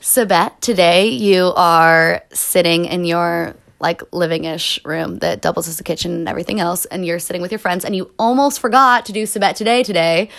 [0.00, 6.12] Sabette, today you are sitting in your like living-ish room that doubles as a kitchen
[6.12, 9.24] and everything else and you're sitting with your friends and you almost forgot to do
[9.24, 10.30] Sabette today today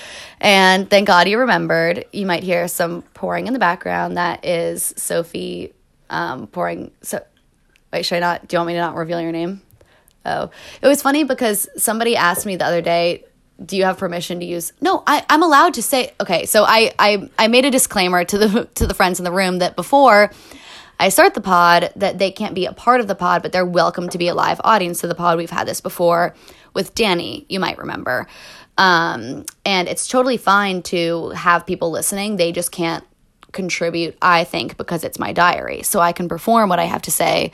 [0.42, 2.06] and thank God you remembered.
[2.12, 4.18] You might hear some pouring in the background.
[4.18, 5.74] That is Sophie
[6.10, 7.24] um, pouring so
[7.94, 9.62] wait, should I not do you want me to not reveal your name?
[10.28, 10.50] Oh.
[10.82, 13.24] It was funny because somebody asked me the other day,
[13.64, 16.94] do you have permission to use no I, i'm allowed to say okay so I,
[17.00, 20.32] I i made a disclaimer to the to the friends in the room that before
[21.00, 23.66] i start the pod that they can't be a part of the pod but they're
[23.66, 25.38] welcome to be a live audience to the pod.
[25.38, 26.36] We've had this before
[26.74, 28.28] with danny you might remember.
[28.80, 32.38] Um, and it's totally fine to have people listening.
[32.38, 33.04] They just can't
[33.54, 35.82] contribute i think because it's my diary.
[35.82, 37.52] So i can perform what i have to say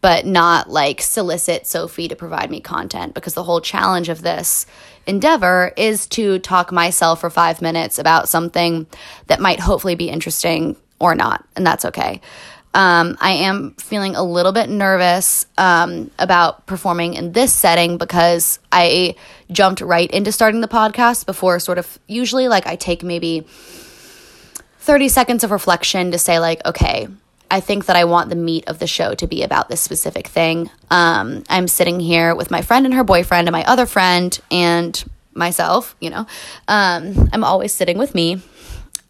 [0.00, 4.66] but not like solicit Sophie to provide me content because the whole challenge of this
[5.06, 8.86] endeavor is to talk myself for five minutes about something
[9.26, 12.20] that might hopefully be interesting or not, and that's okay.
[12.72, 18.60] Um, I am feeling a little bit nervous um, about performing in this setting because
[18.70, 19.16] I
[19.50, 23.44] jumped right into starting the podcast before sort of usually like I take maybe
[24.80, 27.08] 30 seconds of reflection to say, like, okay,
[27.50, 30.28] I think that I want the meat of the show to be about this specific
[30.28, 30.70] thing.
[30.90, 35.02] Um, I'm sitting here with my friend and her boyfriend and my other friend and
[35.34, 36.26] myself, you know.
[36.68, 38.40] Um, I'm always sitting with me.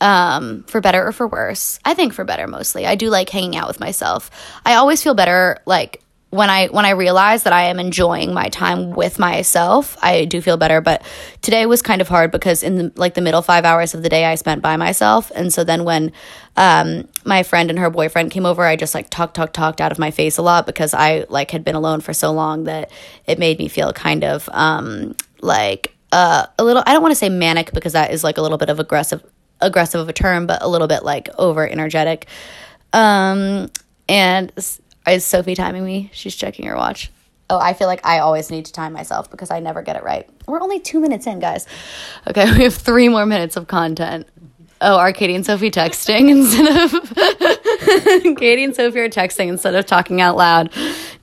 [0.02, 1.78] Um, for better or for worse.
[1.84, 2.86] I think for better mostly.
[2.86, 4.30] I do like hanging out with myself.
[4.64, 8.48] I always feel better like when I when I realize that I am enjoying my
[8.48, 10.80] time with myself, I do feel better.
[10.80, 11.02] But
[11.42, 14.08] today was kind of hard because in the, like the middle five hours of the
[14.08, 16.12] day, I spent by myself, and so then when
[16.56, 19.90] um, my friend and her boyfriend came over, I just like talked, talked, talked out
[19.90, 22.92] of my face a lot because I like had been alone for so long that
[23.26, 26.84] it made me feel kind of um, like uh, a little.
[26.86, 29.24] I don't want to say manic because that is like a little bit of aggressive
[29.60, 32.26] aggressive of a term, but a little bit like over energetic.
[32.92, 33.70] Um,
[34.08, 34.52] and
[35.08, 36.10] is Sophie timing me?
[36.12, 37.10] She's checking her watch.
[37.48, 40.04] Oh, I feel like I always need to time myself because I never get it
[40.04, 40.28] right.
[40.46, 41.66] We're only two minutes in, guys.
[42.28, 44.28] Okay, we have three more minutes of content.
[44.82, 49.84] Oh, are Katie and Sophie texting instead of Katie and Sophie are texting instead of
[49.84, 50.72] talking out loud.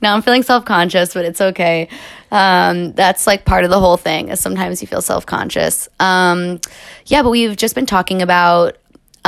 [0.00, 1.88] Now I'm feeling self conscious, but it's okay.
[2.30, 4.28] Um, that's like part of the whole thing.
[4.28, 5.88] Is sometimes you feel self conscious.
[5.98, 6.60] Um,
[7.06, 8.76] yeah, but we've just been talking about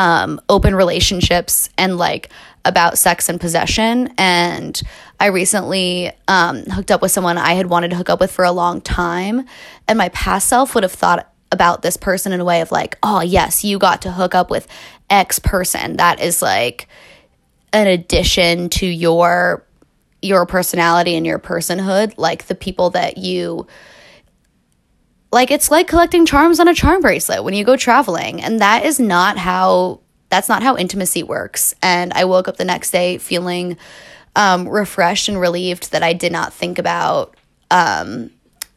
[0.00, 2.30] um, open relationships and like
[2.64, 4.10] about sex and possession.
[4.16, 4.80] And
[5.20, 8.46] I recently um, hooked up with someone I had wanted to hook up with for
[8.46, 9.44] a long time.
[9.86, 12.96] And my past self would have thought about this person in a way of like,
[13.02, 14.66] oh, yes, you got to hook up with
[15.10, 15.98] X person.
[15.98, 16.88] That is like
[17.74, 19.66] an addition to your
[20.22, 23.66] your personality and your personhood like the people that you
[25.32, 28.84] like it's like collecting charms on a charm bracelet when you go traveling and that
[28.84, 31.74] is not how that's not how intimacy works.
[31.82, 33.76] And I woke up the next day feeling
[34.36, 37.36] um, refreshed and relieved that I did not think about.
[37.70, 38.30] Um,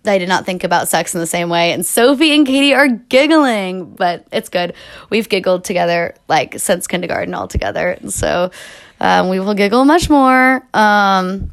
[0.06, 1.72] I did not think about sex in the same way.
[1.72, 4.74] And Sophie and Katie are giggling, but it's good.
[5.09, 7.90] We've giggled together like since kindergarten all together.
[7.90, 8.52] And so
[9.00, 10.68] um, we will giggle much more.
[10.74, 11.52] Um,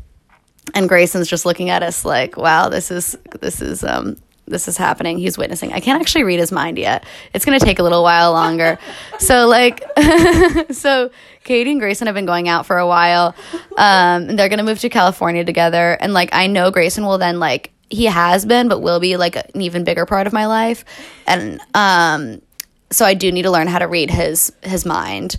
[0.74, 4.16] and Grayson's just looking at us like, wow, this is, this is, um,
[4.50, 5.18] this is happening.
[5.18, 5.72] He's witnessing.
[5.72, 7.04] I can't actually read his mind yet.
[7.32, 8.78] It's going to take a little while longer.
[9.18, 9.82] so like,
[10.72, 11.10] so
[11.44, 13.34] Katie and Grayson have been going out for a while.
[13.76, 15.96] Um, and they're going to move to California together.
[16.00, 19.36] And like, I know Grayson will then like, he has been, but will be like
[19.36, 20.84] an even bigger part of my life.
[21.26, 22.42] And, um,
[22.92, 25.36] so I do need to learn how to read his, his mind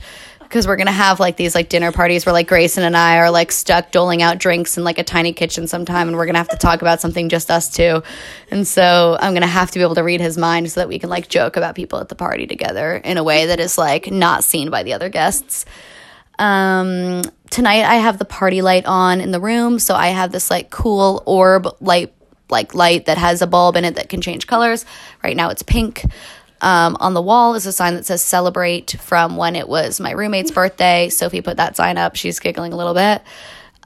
[0.51, 3.31] because we're gonna have like these like dinner parties where like Grayson and I are
[3.31, 6.49] like stuck doling out drinks in like a tiny kitchen sometime, and we're gonna have
[6.49, 8.03] to talk about something just us two.
[8.49, 10.99] And so I'm gonna have to be able to read his mind so that we
[10.99, 14.11] can like joke about people at the party together in a way that is like
[14.11, 15.63] not seen by the other guests.
[16.37, 20.51] Um, tonight I have the party light on in the room, so I have this
[20.51, 22.13] like cool orb light
[22.49, 24.85] like light that has a bulb in it that can change colors.
[25.23, 26.03] Right now it's pink.
[26.61, 30.11] Um, on the wall is a sign that says celebrate from when it was my
[30.11, 31.09] roommate's birthday.
[31.09, 32.15] Sophie put that sign up.
[32.15, 33.21] She's giggling a little bit.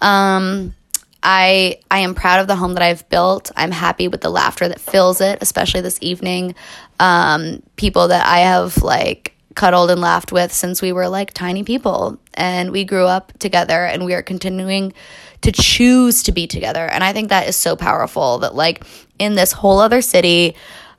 [0.02, 0.76] Um,
[1.24, 3.52] I I am proud of the home that I've built.
[3.56, 6.54] I'm happy with the laughter that fills it, especially this evening.
[7.00, 11.64] Um, people that I have like cuddled and laughed with since we were like tiny
[11.64, 14.94] people and we grew up together and we are continuing
[15.42, 16.86] to choose to be together.
[16.86, 18.84] And I think that is so powerful that like
[19.18, 20.56] in this whole other city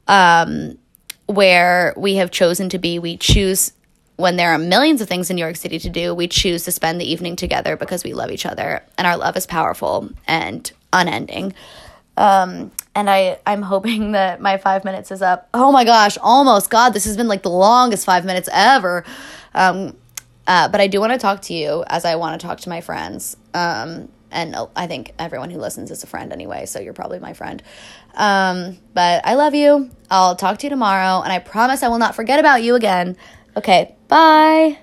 [0.09, 0.79] um
[1.27, 3.73] where we have chosen to be, we choose
[4.17, 6.73] when there are millions of things in New York City to do, we choose to
[6.73, 10.73] spend the evening together because we love each other and our love is powerful and
[10.93, 11.53] unending.
[12.17, 15.49] Um, and I, I'm hoping that my five minutes is up.
[15.53, 16.71] Oh my gosh, almost.
[16.71, 19.05] God, this has been like the longest five minutes ever.
[19.55, 19.97] Um,
[20.49, 22.69] Uh, but I do want to talk to you as I want to talk to
[22.69, 23.37] my friends.
[23.53, 27.33] Um, and I think everyone who listens is a friend anyway, so you're probably my
[27.33, 27.63] friend.
[28.15, 29.91] Um, but I love you.
[30.11, 33.17] I'll talk to you tomorrow, and I promise I will not forget about you again.
[33.57, 34.79] Okay, bye.